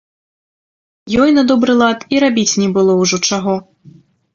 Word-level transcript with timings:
Ёй 1.25 1.29
на 1.37 1.43
добры 1.53 1.77
лад 1.85 2.09
і 2.17 2.25
рабіць 2.27 2.59
не 2.65 2.69
было 2.79 3.01
ўжо 3.05 3.25
чаго. 3.29 3.53